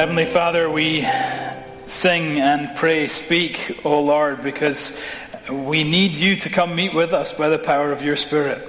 [0.00, 1.06] Heavenly Father, we
[1.86, 4.98] sing and pray, speak, O Lord, because
[5.50, 8.66] we need you to come meet with us by the power of your Spirit.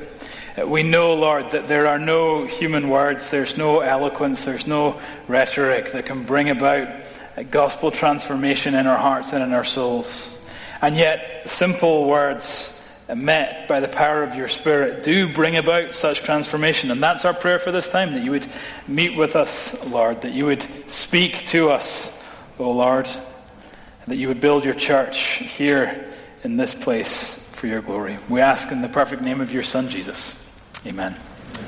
[0.68, 5.00] We know, Lord, that there are no human words, there's no eloquence, there's no
[5.30, 6.90] rhetoric that can bring about
[7.38, 10.38] a gospel transformation in our hearts and in our souls.
[10.82, 12.78] And yet, simple words
[13.16, 16.91] met by the power of your Spirit do bring about such transformation.
[16.91, 18.48] And that's our prayer for this time, that you would
[18.88, 22.18] meet with us, Lord, that you would speak to us,
[22.60, 26.08] O Lord, and that you would build your church here
[26.44, 28.18] in this place for your glory.
[28.30, 30.41] We ask in the perfect name of your Son, Jesus.
[30.86, 31.20] Amen.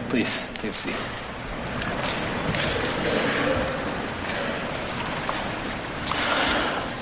[0.10, 1.33] Please take a seat.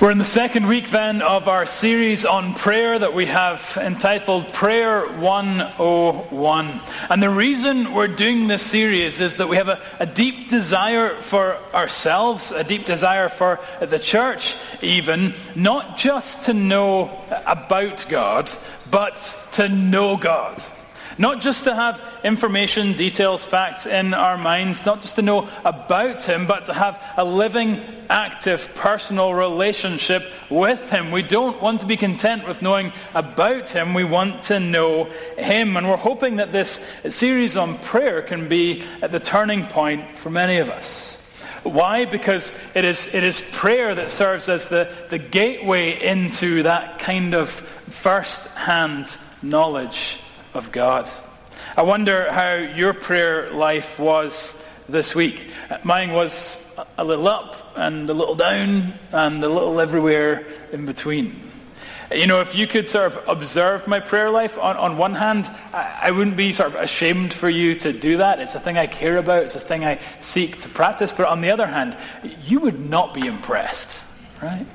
[0.02, 4.52] We're in the second week then of our series on prayer that we have entitled
[4.52, 6.82] Prayer 101.
[7.12, 11.10] And the reason we're doing this series is that we have a, a, deep desire
[11.22, 17.16] for ourselves, a deep desire for the church even, not just to know
[17.46, 18.50] about God,
[18.90, 20.64] but to know God.
[21.18, 26.22] Not just to have information, details, facts in our minds, not just to know about
[26.22, 31.12] him, but to have a living, active, personal relationship with him.
[31.12, 33.94] We don't want to be content with knowing about him.
[33.94, 35.06] We want to know
[35.38, 35.78] him.
[35.78, 40.30] And we're hoping that this series on prayer can be at the turning point for
[40.30, 41.18] many of us.
[41.64, 42.06] Why?
[42.06, 47.36] Because it is, it is prayer that serves as the, the gateway into that kind
[47.36, 50.20] of first-hand knowledge
[50.54, 51.10] of God.
[51.78, 55.48] I wonder how your prayer life was this week.
[55.84, 56.64] Mine was
[56.98, 61.52] a little up and a little down and a little everywhere in between.
[62.14, 65.50] You know, if you could sort of observe my prayer life, on, on one hand,
[65.72, 68.42] I, I wouldn't be sort of ashamed for you to do that.
[68.42, 69.44] It's a thing I care about.
[69.44, 71.14] It's a thing I seek to practice.
[71.14, 71.98] But on the other hand,
[72.44, 73.90] you would not be impressed,
[74.42, 74.66] right?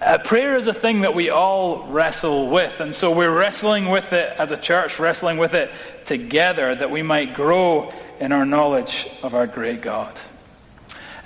[0.00, 4.14] Uh, prayer is a thing that we all wrestle with, and so we're wrestling with
[4.14, 5.70] it as a church, wrestling with it
[6.06, 10.18] together that we might grow in our knowledge of our great God.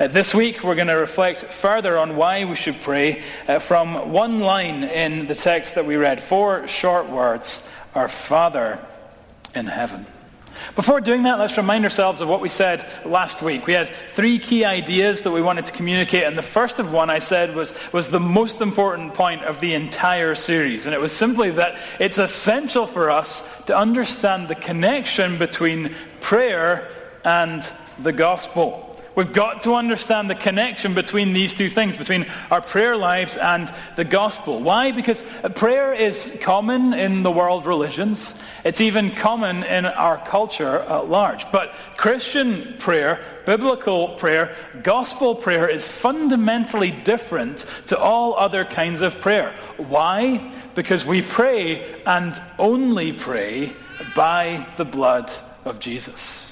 [0.01, 4.11] Uh, this week we're going to reflect further on why we should pray uh, from
[4.11, 7.65] one line in the text that we read, four short words,
[7.95, 8.85] Our Father
[9.55, 10.05] in heaven.
[10.77, 13.67] Before doing that, let's remind ourselves of what we said last week.
[13.67, 17.11] We had three key ideas that we wanted to communicate, and the first of one
[17.11, 21.13] I said was, was the most important point of the entire series, and it was
[21.13, 26.89] simply that it's essential for us to understand the connection between prayer
[27.25, 27.69] and
[28.03, 28.94] the gospel.
[29.15, 33.73] We've got to understand the connection between these two things, between our prayer lives and
[33.95, 34.61] the gospel.
[34.61, 34.91] Why?
[34.91, 35.23] Because
[35.55, 38.41] prayer is common in the world religions.
[38.65, 41.51] It's even common in our culture at large.
[41.53, 49.21] But Christian prayer, biblical prayer, gospel prayer is fundamentally different to all other kinds of
[49.21, 49.55] prayer.
[49.77, 50.51] Why?
[50.75, 53.75] Because we pray and only pray
[54.17, 55.31] by the blood
[55.65, 56.44] of Jesus.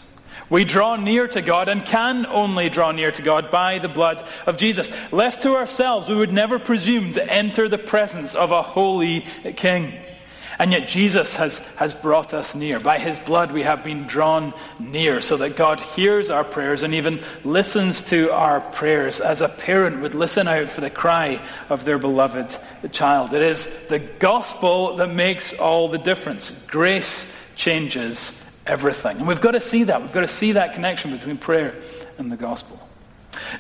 [0.53, 4.23] We draw near to God and can only draw near to God by the blood
[4.45, 4.93] of Jesus.
[5.11, 9.25] Left to ourselves, we would never presume to enter the presence of a holy
[9.57, 9.95] king.
[10.59, 12.79] And yet Jesus has, has brought us near.
[12.81, 16.93] By his blood we have been drawn near so that God hears our prayers and
[16.93, 21.41] even listens to our prayers as a parent would listen out for the cry
[21.71, 22.59] of their beloved
[22.93, 23.33] child.
[23.33, 26.51] It is the gospel that makes all the difference.
[26.67, 27.27] Grace
[27.57, 29.19] changes everything.
[29.19, 30.03] And we've got to see that.
[30.03, 31.75] We've got to see that connection between prayer
[32.19, 32.81] and the gospel.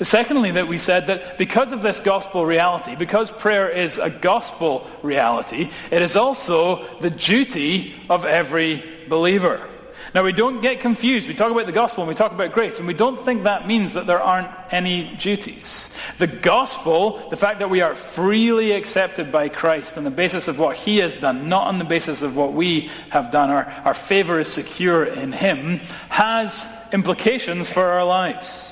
[0.02, 4.86] Secondly, that we said that because of this gospel reality, because prayer is a gospel
[5.02, 9.66] reality, it is also the duty of every believer.
[10.14, 11.26] Now, we don't get confused.
[11.26, 13.66] We talk about the gospel and we talk about grace, and we don't think that
[13.66, 15.88] means that there aren't any duties.
[16.18, 20.58] The gospel, the fact that we are freely accepted by Christ on the basis of
[20.58, 23.94] what he has done, not on the basis of what we have done, our, our
[23.94, 25.78] favor is secure in him,
[26.10, 28.71] has implications for our lives.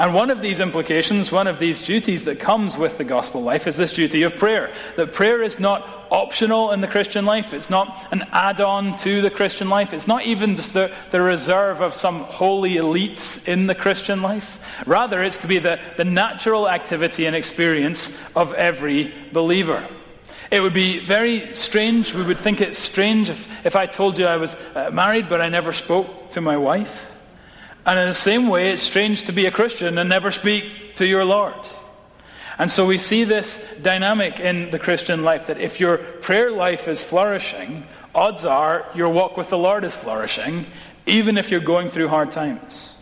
[0.00, 3.66] And one of these implications, one of these duties that comes with the gospel life
[3.66, 4.72] is this duty of prayer.
[4.96, 7.52] That prayer is not optional in the Christian life.
[7.52, 9.92] It's not an add-on to the Christian life.
[9.92, 14.58] It's not even just the, the reserve of some holy elites in the Christian life.
[14.86, 19.86] Rather, it's to be the, the natural activity and experience of every believer.
[20.50, 24.24] It would be very strange, we would think it strange if, if I told you
[24.24, 27.09] I was uh, married but I never spoke to my wife.
[27.86, 31.06] And in the same way, it's strange to be a Christian and never speak to
[31.06, 31.54] your Lord.
[32.58, 36.88] And so we see this dynamic in the Christian life that if your prayer life
[36.88, 37.84] is flourishing,
[38.14, 40.66] odds are your walk with the Lord is flourishing,
[41.06, 42.94] even if you're going through hard times.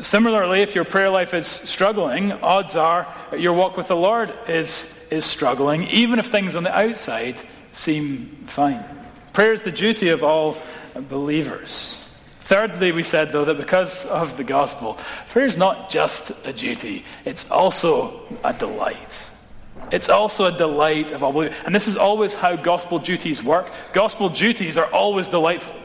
[0.00, 3.06] Similarly, if your prayer life is struggling, odds are
[3.36, 7.36] your walk with the Lord is, is struggling, even if things on the outside
[7.72, 8.82] seem fine.
[9.32, 10.56] Prayer is the duty of all
[10.94, 12.02] believers.
[12.50, 14.98] Thirdly, we said, though, that because of the gospel,
[15.28, 19.22] prayer is not just a duty, it's also a delight.
[19.92, 21.56] It's also a delight of all believers.
[21.64, 23.70] And this is always how gospel duties work.
[23.92, 25.76] Gospel duties are always delightful.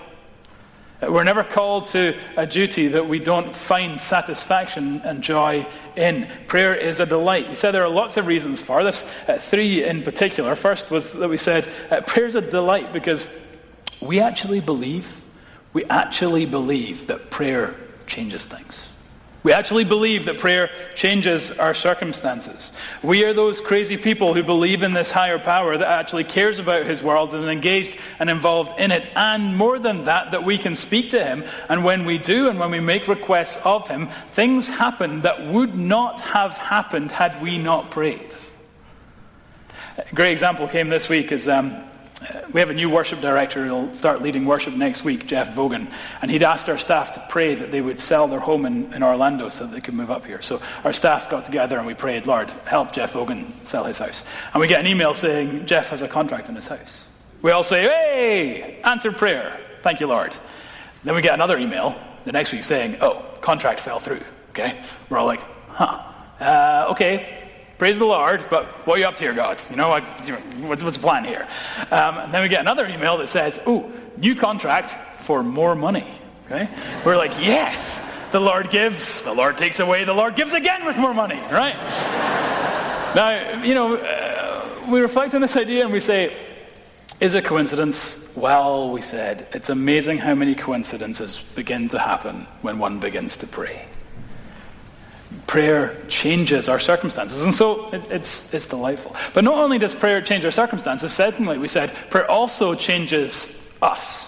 [1.03, 6.27] We're never called to a duty that we don't find satisfaction and joy in.
[6.47, 7.47] Prayer is a delight.
[7.47, 9.07] We said there are lots of reasons for this.
[9.27, 10.56] Uh, three in particular.
[10.56, 13.31] First was that we said uh, prayer is a delight because
[14.01, 15.21] we actually believe
[15.75, 17.75] we actually believe that prayer
[18.07, 18.88] changes things.
[19.44, 22.72] We actually believe that prayer changes our circumstances.
[23.04, 26.86] We are those crazy people who believe in this higher power that actually cares about
[26.86, 29.06] his world and engaged and involved in it.
[29.18, 31.44] And more than that, that we can speak to him.
[31.68, 35.75] And when we do and when we make requests of him, things happen that would
[35.75, 38.33] not have happened had we not prayed.
[39.98, 41.83] A great example came this week as um,
[42.51, 45.92] we have a new worship director who'll start leading worship next week, Jeff Vogan.
[46.22, 49.04] And he'd asked our staff to pray that they would sell their home in, in
[49.04, 50.42] Orlando so that they could move up here.
[50.42, 54.24] So our staff got together and we prayed, Lord, help Jeff Vogan sell his house.
[54.54, 57.04] And we get an email saying Jeff has a contract on his house.
[57.42, 59.60] We all say, hey, answered prayer.
[59.83, 60.36] Thank you, Lord.
[61.04, 61.95] Then we get another email
[62.25, 64.21] the next week saying, oh, contract fell through.
[64.50, 64.81] Okay?
[65.10, 66.01] We're all like, huh.
[66.39, 67.44] Uh, okay,
[67.77, 69.62] Praise the Lord, but what are you up to here, God?
[69.69, 71.45] You know, what's, the plan here?
[71.92, 74.92] Um, then we get another email that says, ooh, new contract
[75.24, 76.07] for more money.
[76.45, 76.69] Okay?
[77.04, 78.01] We're like, yes,
[78.31, 81.75] the Lord gives, the Lord takes away, the Lord gives again with more money, right?
[83.16, 86.33] now, you know, uh, we reflect on this idea and we say,
[87.19, 88.25] is it coincidence?
[88.36, 93.48] Well, we said, it's amazing how many coincidences begin to happen when one begins to
[93.48, 93.86] pray
[95.47, 97.44] prayer changes our circumstances.
[97.44, 99.15] And so it, it's, it's delightful.
[99.33, 104.25] But not only does prayer change our circumstances, secondly, we said, prayer also changes us.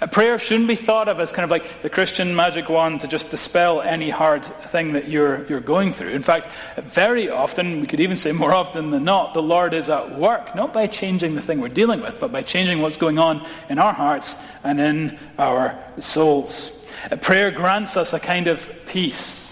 [0.00, 3.08] A prayer shouldn't be thought of as kind of like the Christian magic wand to
[3.08, 6.10] just dispel any hard thing that you're, you're going through.
[6.10, 9.88] In fact, very often, we could even say more often than not, the Lord is
[9.88, 13.18] at work, not by changing the thing we're dealing with, but by changing what's going
[13.18, 16.72] on in our hearts and in our souls.
[17.10, 19.45] A prayer grants us a kind of peace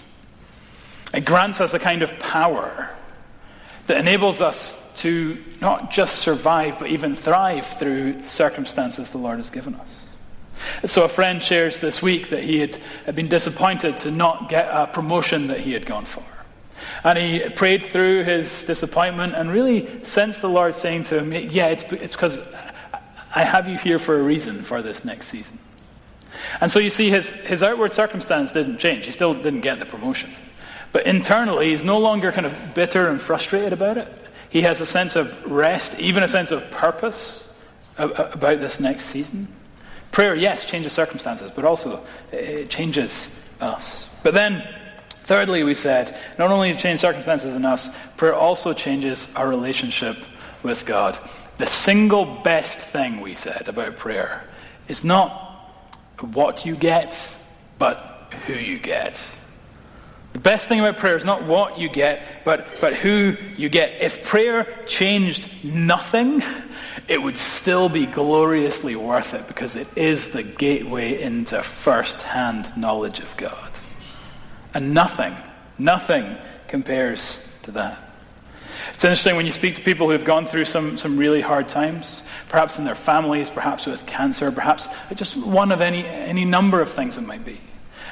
[1.15, 2.89] it grants us a kind of power
[3.87, 9.49] that enables us to not just survive, but even thrive through circumstances the Lord has
[9.49, 9.99] given us.
[10.85, 12.79] So a friend shares this week that he had
[13.13, 16.23] been disappointed to not get a promotion that he had gone for.
[17.03, 21.67] And he prayed through his disappointment and really sensed the Lord saying to him, yeah,
[21.67, 22.39] it's because
[23.35, 25.59] I have you here for a reason for this next season.
[26.61, 29.05] And so you see his, his outward circumstance didn't change.
[29.05, 30.31] He still didn't get the promotion.
[30.95, 34.07] But internally, he's no longer kind of bitter and frustrated about it.
[34.49, 37.45] He has a sense of rest, even a sense of purpose
[37.97, 39.53] about this next season.
[40.13, 42.01] Prayer, yes, changes circumstances, but also
[42.31, 44.07] it changes us.
[44.23, 44.65] But then,
[45.09, 50.15] thirdly, we said, not only it change circumstances in us, prayer also changes our relationship
[50.63, 51.19] with God.
[51.57, 54.45] The single best thing we said about prayer
[54.87, 55.29] is not
[56.21, 57.19] what you get,
[57.77, 59.21] but who you get.
[60.35, 64.01] The best thing about prayer is not what you get, but, but who you get.
[64.01, 66.43] If prayer changed nothing,
[67.07, 73.19] it would still be gloriously worth it because it is the gateway into first-hand knowledge
[73.19, 73.71] of God.
[74.73, 75.33] And nothing,
[75.77, 76.35] nothing
[76.67, 77.97] compares to that.
[78.93, 81.69] It's interesting when you speak to people who have gone through some, some really hard
[81.69, 86.81] times, perhaps in their families, perhaps with cancer, perhaps just one of any, any number
[86.81, 87.57] of things it might be.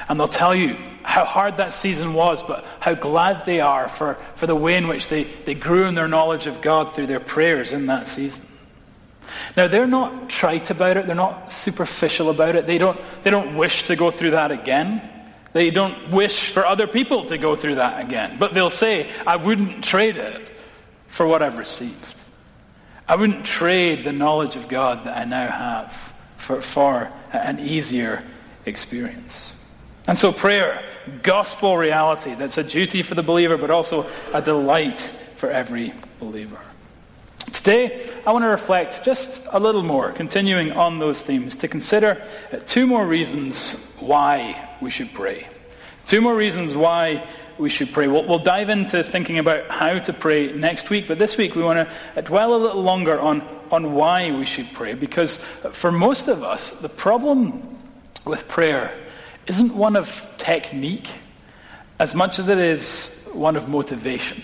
[0.08, 4.16] And they'll tell you how hard that season was, but how glad they are for,
[4.36, 7.20] for the way in which they, they grew in their knowledge of God through their
[7.20, 8.46] prayers in that season.
[9.56, 11.06] Now, they're not trite about it.
[11.06, 12.66] They're not superficial about it.
[12.66, 15.02] They don't, they don't wish to go through that again.
[15.52, 18.36] They don't wish for other people to go through that again.
[18.38, 20.42] But they'll say, I wouldn't trade it
[21.08, 22.14] for what I've received.
[23.06, 28.24] I wouldn't trade the knowledge of God that I now have for, for an easier
[28.66, 29.53] experience.
[30.06, 30.82] And so prayer,
[31.22, 35.00] gospel reality, that's a duty for the believer, but also a delight
[35.36, 36.60] for every believer.
[37.52, 42.22] Today, I want to reflect just a little more, continuing on those themes, to consider
[42.66, 45.48] two more reasons why we should pray.
[46.04, 48.06] Two more reasons why we should pray.
[48.06, 51.62] We'll, we'll, dive into thinking about how to pray next week, but this week we
[51.62, 55.38] want to dwell a little longer on, on why we should pray, because
[55.72, 57.78] for most of us, the problem
[58.26, 58.90] with prayer
[59.46, 61.08] isn't one of technique.
[61.98, 64.42] as much as it is one of motivation.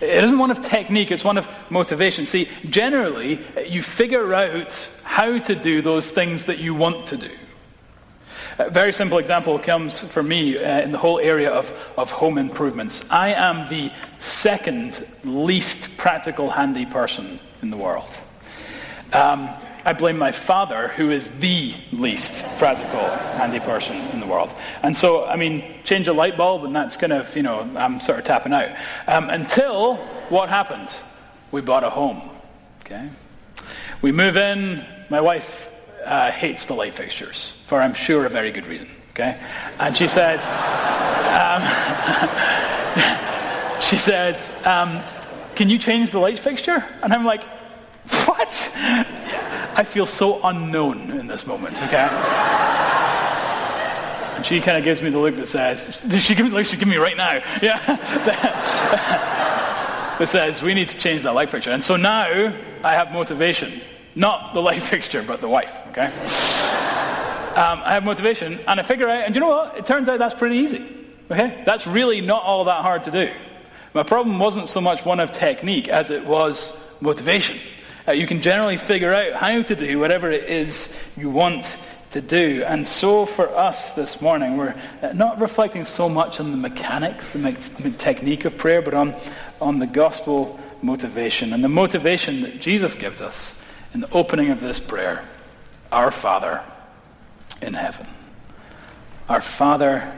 [0.00, 2.26] It isn't one of technique, it's one of motivation.
[2.26, 7.30] See, generally, you figure out how to do those things that you want to do.
[8.58, 12.38] A very simple example comes for me uh, in the whole area of, of home
[12.38, 13.02] improvements.
[13.10, 18.14] I am the second least practical handy person in the world.
[19.12, 19.48] Um,
[19.86, 24.52] I blame my father, who is the least practical handy person in the world.
[24.82, 28.00] And so, I mean, change a light bulb and that's kind of, you know, I'm
[28.00, 28.76] sort of tapping out.
[29.06, 29.94] Um, until
[30.28, 30.92] what happened?
[31.52, 32.20] We bought a home.
[32.80, 33.08] Okay?
[34.02, 34.84] We move in.
[35.08, 35.70] My wife
[36.04, 38.90] uh, hates the light fixtures for, I'm sure, a very good reason.
[39.10, 39.40] Okay?
[39.78, 40.40] And she says,
[41.30, 41.62] um,
[43.80, 45.00] she says, um,
[45.54, 46.84] can you change the light fixture?
[47.04, 47.44] And I'm like,
[48.26, 48.72] what?
[49.78, 52.08] I feel so unknown in this moment, okay?
[54.36, 56.56] and she kind of gives me the look that says, does she give me the
[56.56, 57.42] look she give me right now?
[57.60, 57.78] Yeah.
[60.18, 61.72] that says, we need to change that light fixture.
[61.72, 63.82] And so now I have motivation.
[64.14, 66.06] Not the light fixture, but the wife, okay?
[67.54, 69.76] Um, I have motivation, and I figure out, and you know what?
[69.76, 70.86] It turns out that's pretty easy.
[71.30, 71.62] Okay?
[71.66, 73.30] That's really not all that hard to do.
[73.92, 77.58] My problem wasn't so much one of technique as it was motivation.
[78.06, 81.78] Uh, you can generally figure out how to do whatever it is you want
[82.10, 82.62] to do.
[82.64, 87.30] And so for us this morning, we're uh, not reflecting so much on the mechanics,
[87.30, 89.14] the me- technique of prayer, but on,
[89.60, 91.52] on the gospel motivation.
[91.52, 93.54] And the motivation that Jesus gives us
[93.92, 95.24] in the opening of this prayer,
[95.90, 96.62] our Father
[97.60, 98.06] in heaven.
[99.28, 100.12] Our Father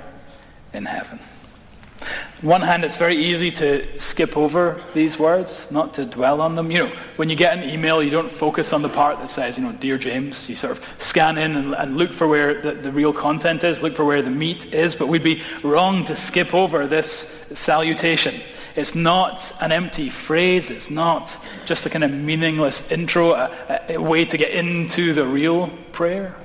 [0.74, 1.20] in heaven.
[2.00, 6.54] On one hand, it's very easy to skip over these words, not to dwell on
[6.54, 6.70] them.
[6.70, 9.58] You know, when you get an email, you don't focus on the part that says,
[9.58, 10.48] you know, Dear James.
[10.48, 13.82] You sort of scan in and, and look for where the, the real content is,
[13.82, 14.94] look for where the meat is.
[14.94, 18.40] But we'd be wrong to skip over this salutation.
[18.76, 20.70] It's not an empty phrase.
[20.70, 21.36] It's not
[21.66, 23.50] just a kind of meaningless intro, a,
[23.88, 26.36] a way to get into the real prayer.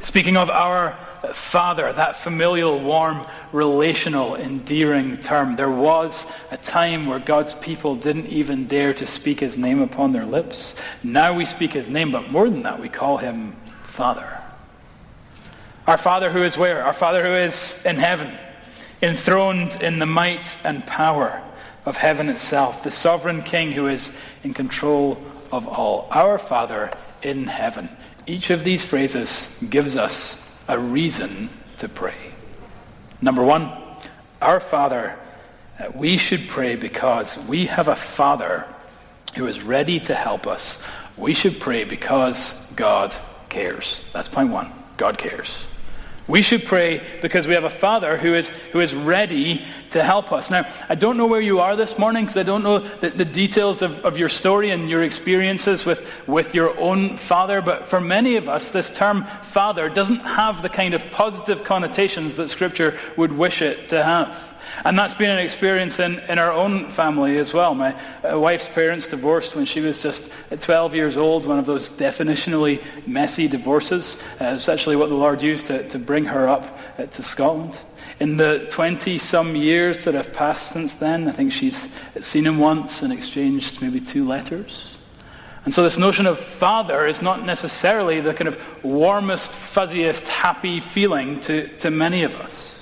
[0.00, 0.96] Speaking of our
[1.32, 5.54] Father, that familial, warm, relational, endearing term.
[5.54, 10.12] There was a time where God's people didn't even dare to speak his name upon
[10.12, 10.74] their lips.
[11.02, 13.52] Now we speak his name, but more than that, we call him
[13.84, 14.40] Father.
[15.86, 16.82] Our Father who is where?
[16.82, 18.32] Our Father who is in heaven,
[19.02, 21.42] enthroned in the might and power
[21.84, 26.08] of heaven itself, the sovereign King who is in control of all.
[26.10, 26.90] Our Father
[27.22, 27.88] in heaven.
[28.26, 32.32] Each of these phrases gives us a reason to pray.
[33.20, 33.70] Number one,
[34.40, 35.18] our Father,
[35.78, 38.66] uh, we should pray because we have a Father
[39.36, 40.78] who is ready to help us.
[41.16, 43.14] We should pray because God
[43.48, 44.02] cares.
[44.12, 44.72] That's point one.
[44.96, 45.64] God cares.
[46.26, 50.32] We should pray because we have a Father who is, who is ready to help
[50.32, 50.50] us.
[50.50, 53.26] Now, I don't know where you are this morning because I don't know the, the
[53.26, 58.00] details of, of your story and your experiences with, with your own father, but for
[58.00, 62.98] many of us, this term father doesn't have the kind of positive connotations that Scripture
[63.18, 64.53] would wish it to have.
[64.84, 67.74] And that's been an experience in, in our own family as well.
[67.74, 71.90] My uh, wife's parents divorced when she was just 12 years old, one of those
[71.90, 74.20] definitionally messy divorces.
[74.40, 77.78] Uh, it's actually what the Lord used to, to bring her up uh, to Scotland.
[78.20, 81.88] In the 20-some years that have passed since then, I think she's
[82.20, 84.94] seen him once and exchanged maybe two letters.
[85.64, 90.78] And so this notion of father is not necessarily the kind of warmest, fuzziest, happy
[90.78, 92.73] feeling to, to many of us.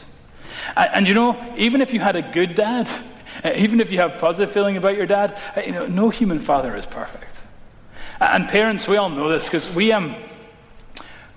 [0.77, 2.89] And, and you know, even if you had a good dad,
[3.57, 6.77] even if you have positive feeling about your dad, uh, you know, no human father
[6.77, 7.39] is perfect.
[8.21, 10.15] And parents, we all know this because we, um,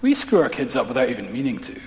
[0.02, 1.80] we screw our kids up without even meaning to.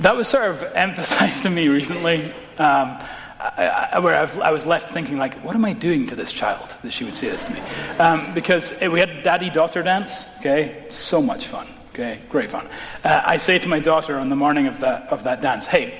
[0.00, 2.32] That was sort of emphasized to me recently.
[2.58, 2.98] Um,
[3.38, 6.32] I, I, where I've, i was left thinking, like, what am I doing to this
[6.32, 7.60] child that she would say this to me?
[7.98, 10.86] Um, because we had daddy-daughter dance, okay?
[10.90, 11.68] So much fun.
[11.96, 12.68] Okay, great fun.
[13.04, 15.98] Uh, I say to my daughter on the morning of that, of that dance, hey,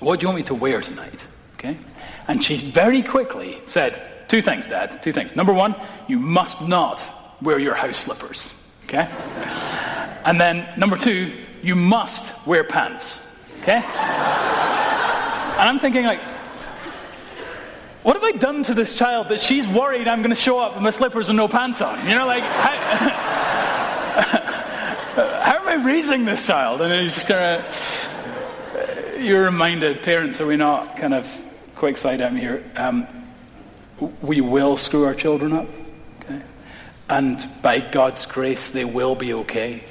[0.00, 1.24] what do you want me to wear tonight?
[1.54, 1.78] Okay?
[2.26, 5.36] And she very quickly said, two things, Dad, two things.
[5.36, 5.76] Number one,
[6.08, 7.00] you must not
[7.40, 8.52] wear your house slippers.
[8.86, 9.08] Okay?
[10.24, 13.20] And then number two, you must wear pants.
[13.60, 13.76] Okay?
[13.76, 13.84] And
[15.68, 16.18] I'm thinking like,
[18.02, 20.74] what have I done to this child that she's worried I'm going to show up
[20.74, 22.04] with my slippers and no pants on?
[22.08, 23.21] You know, like, how,
[25.72, 26.82] I raising this child?
[26.82, 31.26] And it's just kind of, you're reminded, parents, are we not kind of
[31.76, 32.62] quick side out here?
[32.76, 33.06] Um,
[34.20, 35.66] we will screw our children up.
[36.20, 36.42] Okay?
[37.08, 39.82] And by God's grace, they will be okay.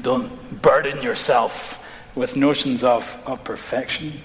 [0.00, 4.20] Don't burden yourself with notions of, of perfection.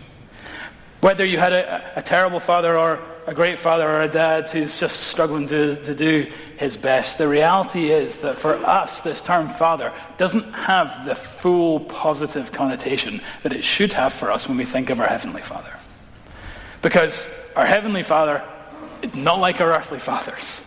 [1.01, 4.79] Whether you had a, a terrible father or a great father or a dad who's
[4.79, 9.49] just struggling to, to do his best, the reality is that for us, this term
[9.49, 14.63] father doesn't have the full positive connotation that it should have for us when we
[14.63, 15.73] think of our Heavenly Father.
[16.81, 18.41] Because our Heavenly Father
[19.01, 20.63] is not like our earthly fathers.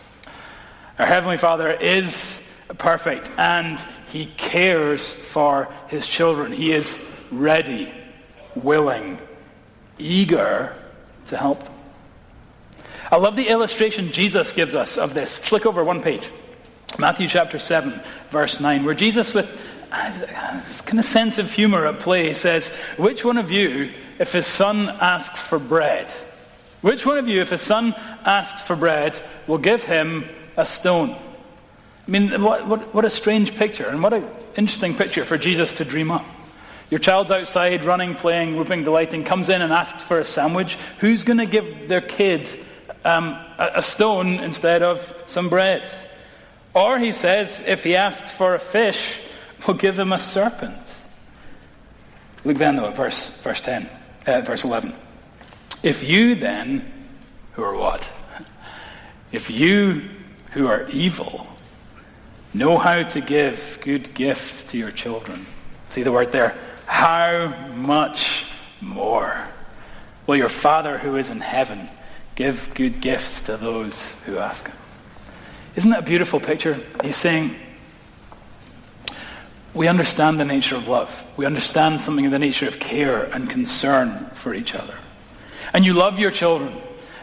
[0.99, 2.43] Our Heavenly Father is
[2.77, 3.79] perfect and
[4.11, 6.51] he cares for his children.
[6.51, 7.91] He is ready,
[8.53, 9.17] willing,
[9.97, 10.75] eager
[11.25, 11.70] to help them.
[13.11, 15.37] I love the illustration Jesus gives us of this.
[15.37, 16.29] Flick over one page.
[16.97, 17.99] Matthew chapter 7,
[18.29, 19.51] verse 9, where Jesus, with
[19.91, 24.47] this kind of sense of humor at play, says, Which one of you, if his
[24.47, 26.09] son asks for bread,
[26.79, 27.93] which one of you, if his son
[28.25, 30.23] asks for bread, will give him
[30.55, 31.11] a stone?
[31.11, 34.25] I mean, what, what, what a strange picture, and what an
[34.55, 36.25] interesting picture for Jesus to dream up.
[36.89, 40.77] Your child's outside, running, playing, whooping, delighting, comes in and asks for a sandwich.
[40.99, 42.49] Who's going to give their kid
[43.03, 45.83] um, a, stone instead of some bread?
[46.73, 49.19] Or he says, if he asks for a fish,
[49.65, 50.77] we'll give him a serpent.
[52.43, 53.89] Look then, though, at verse, verse 10,
[54.27, 54.93] uh, verse 11.
[55.83, 56.91] If you then,
[57.53, 58.09] who are what?
[59.31, 60.03] If you
[60.51, 61.47] who are evil
[62.53, 65.45] know how to give good gifts to your children,
[65.89, 66.55] see the word there,
[66.85, 68.45] how much
[68.81, 69.47] more
[70.27, 71.89] will your Father who is in heaven
[72.41, 74.67] give good gifts to those who ask?
[75.75, 76.75] Isn't that a beautiful picture?
[77.03, 77.53] He's saying,
[79.75, 81.27] we understand the nature of love.
[81.37, 84.95] We understand something of the nature of care and concern for each other.
[85.71, 86.73] And you love your children.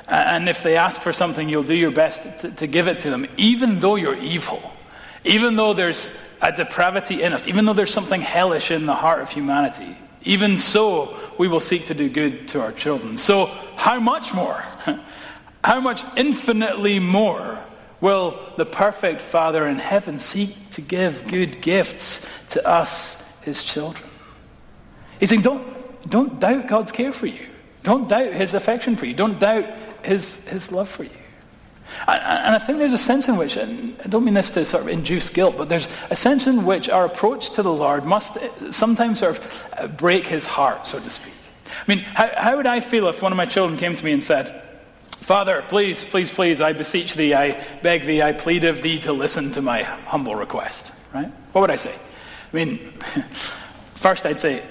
[0.07, 3.11] And if they ask for something, you'll do your best to, to give it to
[3.11, 4.63] them, even though you're evil.
[5.25, 9.21] Even though there's a depravity in us, even though there's something hellish in the heart
[9.21, 13.17] of humanity, even so, we will seek to do good to our children.
[13.17, 14.65] So how much more?
[15.69, 17.63] How much infinitely more
[18.01, 24.09] will the perfect Father in heaven seek to give good gifts to us, his children?
[25.21, 27.47] He's saying, don't, don't doubt God's care for you.
[27.83, 29.13] Don't doubt his affection for you.
[29.13, 29.67] Don't doubt
[30.03, 31.11] his, his love for you.
[32.07, 34.85] And I think there's a sense in which, and I don't mean this to sort
[34.85, 38.39] of induce guilt, but there's a sense in which our approach to the Lord must
[38.71, 41.35] sometimes sort of uh, break his heart, so to speak.
[41.67, 44.13] I mean, how, how would I feel if one of my children came to me
[44.13, 44.65] and said,
[45.29, 49.13] Father, please, please, please, I beseech thee, I beg thee, I plead of thee to
[49.13, 51.31] listen to my humble request, right?
[51.53, 51.95] What would I say?
[51.95, 52.79] I mean,
[53.95, 54.63] first I'd say,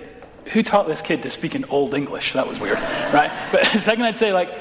[0.45, 2.33] who taught this kid to speak in Old English?
[2.33, 2.79] That was weird,
[3.13, 3.31] right?
[3.51, 4.51] But second I'd say like,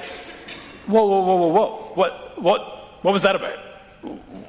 [0.87, 1.93] whoa, whoa, whoa, whoa, whoa.
[1.95, 2.61] What, what,
[3.03, 3.57] what was that about?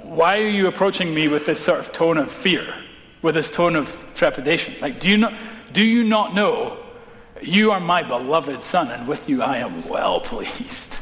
[0.04, 2.76] Why are you approaching me with this sort of tone of fear,
[3.22, 4.76] with this tone of trepidation?
[4.82, 5.34] Like, do you not,
[5.72, 6.78] do you not know
[7.42, 10.97] you are my beloved son, and with you I am well pleased?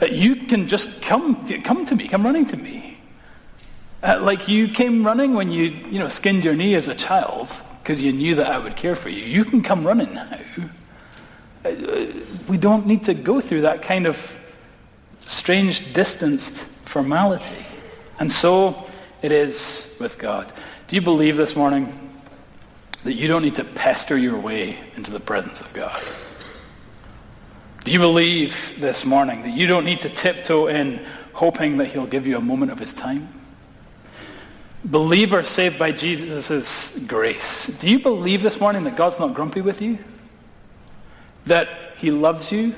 [0.00, 2.98] That you can just come, come to me, come running to me.
[4.02, 7.48] Uh, like you came running when you, you know, skinned your knee as a child
[7.82, 9.24] because you knew that I would care for you.
[9.24, 10.28] You can come running now.
[11.64, 12.06] Uh,
[12.48, 14.38] we don't need to go through that kind of
[15.26, 17.66] strange, distanced formality.
[18.20, 18.86] And so
[19.22, 20.52] it is with God.
[20.86, 22.10] Do you believe this morning
[23.04, 26.00] that you don't need to pester your way into the presence of God?
[27.88, 32.04] Do you believe this morning that you don't need to tiptoe in hoping that he'll
[32.04, 33.30] give you a moment of his time?
[34.84, 37.68] Believer saved by Jesus' grace.
[37.80, 39.96] Do you believe this morning that God's not grumpy with you?
[41.46, 42.74] That he loves you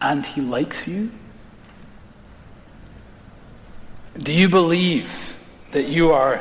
[0.00, 1.10] and he likes you?
[4.16, 5.36] Do you believe
[5.72, 6.40] that you are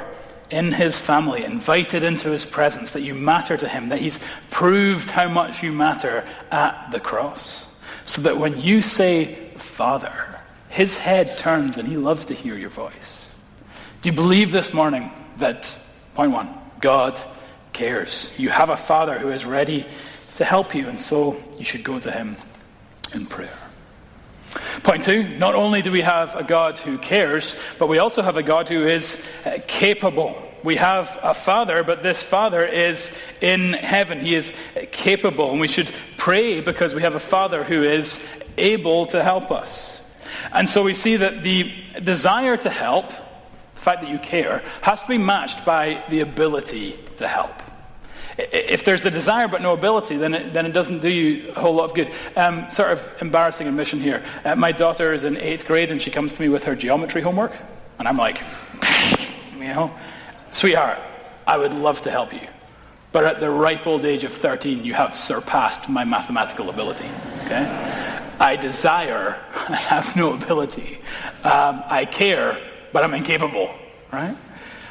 [0.50, 4.20] in his family, invited into his presence, that you matter to him, that he's
[4.52, 7.68] proved how much you matter at the cross?
[8.06, 10.14] So that when you say, Father,
[10.70, 13.30] his head turns and he loves to hear your voice.
[14.02, 15.74] Do you believe this morning that,
[16.16, 17.20] point one, God
[17.72, 18.30] cares?
[18.38, 19.86] You have a Father who is ready
[20.36, 22.36] to help you, and so you should go to him
[23.14, 23.58] in prayer.
[24.84, 28.38] Point two, not only do we have a God who cares, but we also have
[28.38, 30.42] a God who is uh, capable.
[30.64, 34.22] We have a Father, but this Father is in heaven.
[34.22, 34.54] He is
[34.92, 38.24] capable, and we should pray because we have a Father who is
[38.58, 40.00] able to help us.
[40.54, 41.70] And so we see that the
[42.02, 43.10] desire to help,
[43.76, 47.52] the fact that you care, has to be matched by the ability to help.
[48.38, 51.60] If there's the desire but no ability, then it, then it doesn't do you a
[51.60, 52.10] whole lot of good.
[52.36, 54.24] Um, sort of embarrassing admission here.
[54.46, 57.22] Uh, my daughter is in eighth grade and she comes to me with her geometry
[57.22, 57.52] homework.
[58.00, 58.42] And I'm like,
[59.54, 59.94] you know,
[60.54, 61.00] sweetheart,
[61.46, 62.48] I would love to help you.
[63.12, 67.10] but at the ripe old age of 13, you have surpassed my mathematical ability.
[67.46, 67.66] Okay?
[68.40, 69.38] I desire,
[69.70, 70.98] I have no ability.
[71.44, 72.58] Um, I care,
[72.92, 73.74] but I'm incapable.
[74.12, 74.36] Right?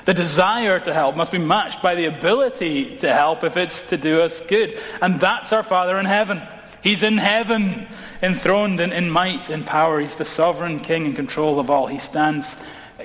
[0.05, 3.97] The desire to help must be matched by the ability to help if it's to
[3.97, 4.79] do us good.
[5.01, 6.43] And that's our Father in heaven.
[6.83, 7.87] He's in heaven,
[8.23, 10.01] enthroned in, in might and power.
[10.01, 11.87] He's the sovereign king in control of all.
[11.87, 12.57] He stands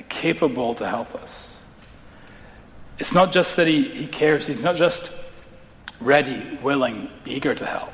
[0.09, 1.46] capable to help us.
[2.99, 4.47] It's not just that he, he cares.
[4.47, 5.11] He's not just
[5.99, 7.93] ready, willing, eager to help.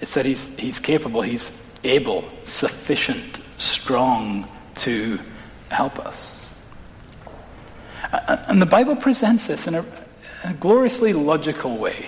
[0.00, 5.18] It's that he's, he's capable, he's able, sufficient, strong to
[5.70, 6.46] help us.
[8.48, 9.84] And the Bible presents this in a,
[10.44, 12.06] a gloriously logical way.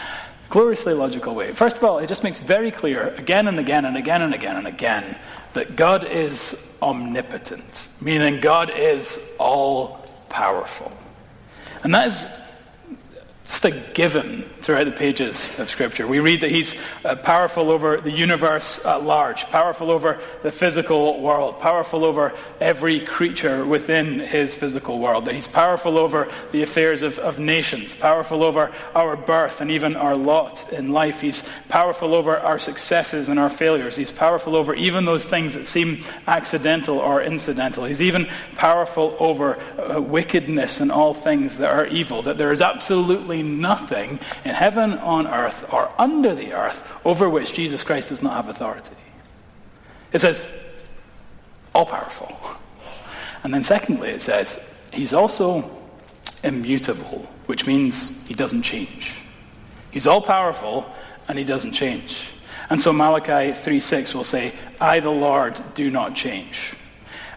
[0.50, 1.52] gloriously logical way.
[1.52, 4.56] First of all, it just makes very clear again and again and again and again
[4.56, 5.16] and again
[5.54, 10.92] that God is omnipotent, meaning God is all powerful.
[11.84, 12.37] And that is
[13.48, 16.06] just a given throughout the pages of Scripture.
[16.06, 21.20] We read that he's uh, powerful over the universe at large, powerful over the physical
[21.20, 27.00] world, powerful over every creature within his physical world, that he's powerful over the affairs
[27.00, 31.20] of, of nations, powerful over our birth and even our lot in life.
[31.20, 33.96] He's powerful over our successes and our failures.
[33.96, 37.86] He's powerful over even those things that seem accidental or incidental.
[37.86, 42.60] He's even powerful over uh, wickedness and all things that are evil, that there is
[42.60, 48.22] absolutely nothing in heaven, on earth, or under the earth over which Jesus Christ does
[48.22, 48.96] not have authority.
[50.12, 50.46] It says,
[51.74, 52.38] all powerful.
[53.42, 54.60] And then secondly, it says,
[54.92, 55.78] he's also
[56.42, 59.14] immutable, which means he doesn't change.
[59.90, 60.90] He's all powerful
[61.28, 62.30] and he doesn't change.
[62.70, 66.74] And so Malachi 3.6 will say, I, the Lord, do not change.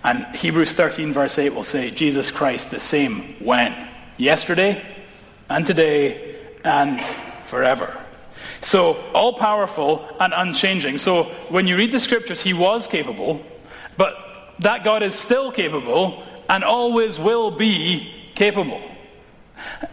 [0.03, 3.89] And Hebrews 13 verse 8 will say, Jesus Christ the same when?
[4.17, 4.83] Yesterday,
[5.51, 7.01] and today and
[7.45, 7.97] forever.
[8.61, 10.97] So all-powerful and unchanging.
[10.97, 13.43] So when you read the scriptures, he was capable,
[13.97, 14.15] but
[14.59, 18.81] that God is still capable and always will be capable.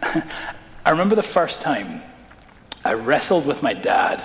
[0.85, 2.01] I remember the first time
[2.85, 4.21] I wrestled with my dad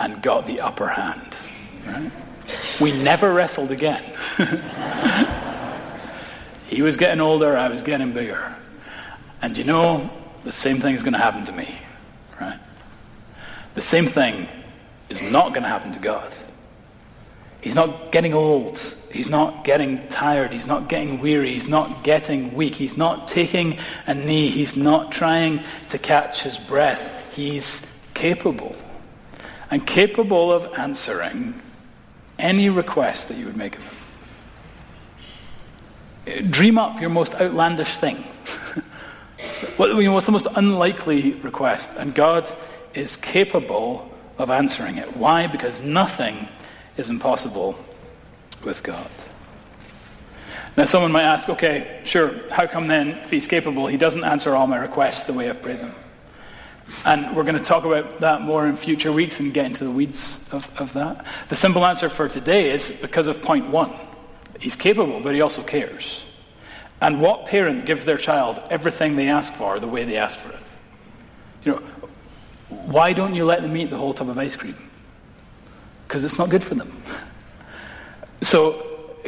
[0.00, 1.34] and got the upper hand.
[1.86, 2.10] Right?
[2.80, 4.02] We never wrestled again.
[6.66, 8.54] he was getting older, I was getting bigger.
[9.42, 10.10] And you know,
[10.46, 11.76] the same thing is going to happen to me,
[12.40, 12.60] right?
[13.74, 14.48] The same thing
[15.08, 16.32] is not going to happen to God.
[17.60, 18.78] He's not getting old.
[19.10, 20.52] He's not getting tired.
[20.52, 21.52] He's not getting weary.
[21.52, 22.76] He's not getting weak.
[22.76, 24.50] He's not taking a knee.
[24.50, 27.34] He's not trying to catch his breath.
[27.34, 28.76] He's capable
[29.72, 31.60] and capable of answering
[32.38, 33.82] any request that you would make of
[36.24, 36.38] him.
[36.38, 38.24] Uh, dream up your most outlandish thing.
[39.76, 41.90] What's the most unlikely request?
[41.96, 42.50] And God
[42.94, 45.16] is capable of answering it.
[45.16, 45.46] Why?
[45.46, 46.48] Because nothing
[46.96, 47.78] is impossible
[48.64, 49.10] with God.
[50.76, 54.54] Now someone might ask, okay, sure, how come then, if he's capable, he doesn't answer
[54.54, 55.94] all my requests the way I've prayed them?
[57.04, 59.90] And we're going to talk about that more in future weeks and get into the
[59.90, 61.24] weeds of, of that.
[61.48, 63.92] The simple answer for today is because of point one.
[64.60, 66.22] He's capable, but he also cares.
[67.00, 70.50] And what parent gives their child everything they ask for the way they ask for
[70.50, 70.62] it?
[71.64, 71.82] You know,
[72.68, 74.76] why don't you let them eat the whole tub of ice cream?
[76.06, 77.02] Because it's not good for them.
[78.42, 78.82] So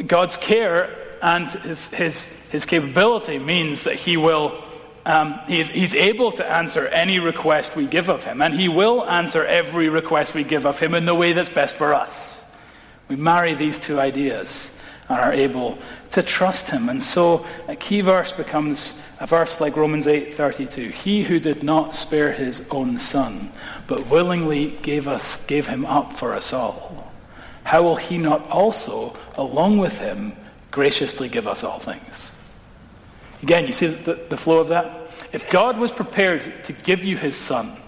[0.05, 4.63] God's care and his, his, his capability means that he will,
[5.05, 8.41] um, he's, he's able to answer any request we give of him.
[8.41, 11.75] And he will answer every request we give of him in the way that's best
[11.75, 12.39] for us.
[13.09, 14.71] We marry these two ideas
[15.09, 15.77] and are able
[16.11, 16.87] to trust him.
[16.87, 20.91] And so a key verse becomes a verse like Romans 8:32.
[20.91, 23.51] He who did not spare his own son,
[23.87, 27.11] but willingly gave us gave him up for us all.
[27.63, 30.33] How will he not also, along with him,
[30.71, 32.31] graciously give us all things?
[33.43, 35.11] Again, you see the, the flow of that?
[35.31, 37.78] If God was prepared to give you his son,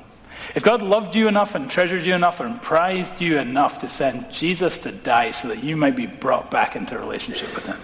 [0.56, 4.32] if God loved you enough and treasured you enough and prized you enough to send
[4.32, 7.80] Jesus to die so that you might be brought back into relationship with him,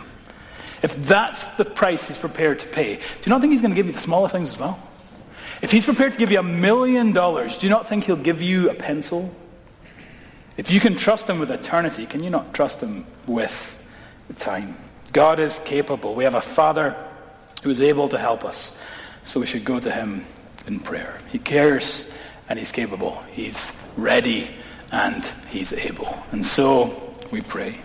[0.82, 3.76] if that's the price he's prepared to pay, do you not think he's going to
[3.76, 4.80] give you the smaller things as well?
[5.62, 8.42] If he's prepared to give you a million dollars, do you not think he'll give
[8.42, 9.34] you a pencil?
[10.56, 13.78] If you can trust him with eternity, can you not trust him with
[14.38, 14.78] time?
[15.14, 16.14] God is capable.
[16.14, 16.96] We have a Father
[17.64, 18.76] who is able to help us.
[19.24, 20.26] So we should go to him
[20.68, 21.20] in prayer.
[21.32, 22.04] He cares
[22.50, 23.22] and he's capable.
[23.32, 24.50] He's ready
[24.92, 26.18] and he's able.
[26.32, 27.80] And so we pray.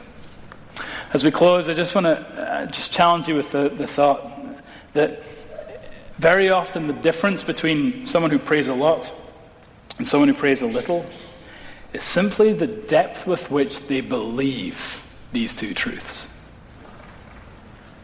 [1.12, 4.30] As we close, I just want to uh, just challenge you with the, the thought
[4.94, 5.22] that
[6.18, 9.12] Very often the difference between someone who prays a lot
[9.98, 11.04] and someone who prays a little
[11.92, 16.26] is simply the depth with which they believe these two truths.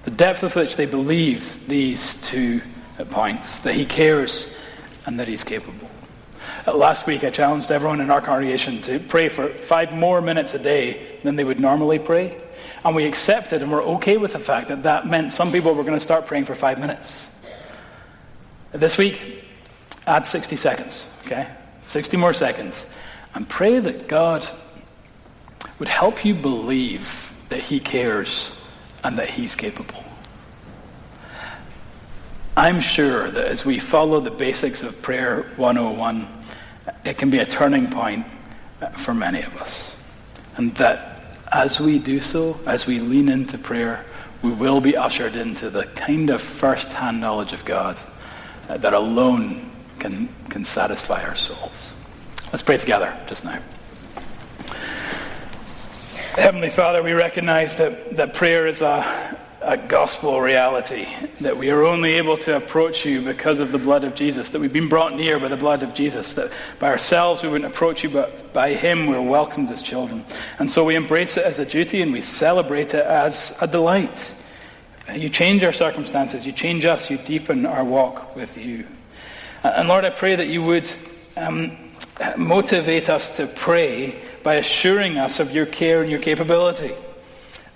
[0.05, 2.61] The depth with which they believe these two
[3.11, 4.53] points, that he cares
[5.07, 5.88] and that he's capable.
[6.69, 10.53] Uh, last week I challenged everyone in our congregation to pray for five more minutes
[10.53, 12.39] a day than they would normally pray.
[12.85, 15.83] And we accepted and we're okay with the fact that that meant some people were
[15.83, 17.29] going to start praying for five minutes.
[18.73, 19.47] This week,
[20.07, 21.49] add 60 seconds, okay?
[21.85, 22.85] 60 more seconds.
[23.35, 24.47] And pray that God
[25.79, 28.55] would help you believe that he cares
[29.03, 30.05] and that he's capable.
[32.59, 36.38] I'm sure that as we follow the basics of Prayer 101,
[37.05, 38.27] it can be a turning point
[38.81, 39.97] uh, for many of us.
[40.57, 41.23] And that
[41.53, 44.05] as we do so, as we lean into prayer,
[44.43, 47.97] we will be ushered into the kind of first-hand knowledge of God
[48.69, 51.93] uh, that alone can, can satisfy our souls.
[52.53, 53.61] Let's pray together just now.
[56.35, 61.09] Heavenly Father, we recognize that, that prayer is a, a gospel reality,
[61.41, 64.61] that we are only able to approach you because of the blood of Jesus, that
[64.61, 68.05] we've been brought near by the blood of Jesus, that by ourselves we wouldn't approach
[68.05, 70.25] you, but by him we're welcomed as children.
[70.61, 74.33] And so we embrace it as a duty and we celebrate it as a delight.
[75.13, 78.87] You change our circumstances, you change us, you deepen our walk with you.
[79.65, 80.91] And Lord, I pray that you would
[81.37, 81.77] um,
[82.37, 86.95] motivate us to pray by assuring us of your care and your capability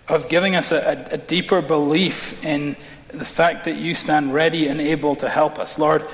[0.09, 2.77] of giving us a, a, deeper belief in
[3.09, 5.79] the fact that you stand ready and able to help us.
[5.79, 6.07] Lord,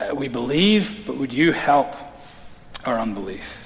[0.00, 1.94] uh, we believe, but would you help
[2.84, 3.58] our unbelief?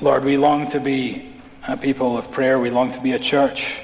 [0.00, 1.34] Lord, we long to be
[1.66, 2.58] a people of prayer.
[2.58, 3.80] We long to be a church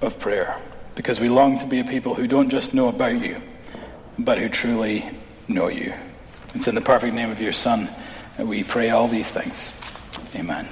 [0.00, 0.58] of prayer
[0.94, 3.40] because we long to be a people who don't just know about you,
[4.18, 5.08] but who truly
[5.48, 5.92] know you.
[6.54, 7.88] It's in the perfect name of your Son
[8.36, 9.72] that we pray all these things.
[10.34, 10.68] Amen.